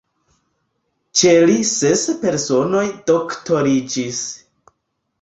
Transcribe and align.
Ĉe 1.21 1.33
li 1.51 1.59
ses 1.73 2.07
personoj 2.25 2.85
doktoriĝis. 3.13 4.27